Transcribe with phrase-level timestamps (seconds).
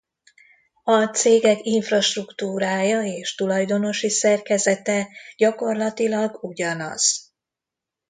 [0.83, 7.33] A cégek infrastruktúrája és tulajdonosi szerkezete gyakorlatilag ugyanaz.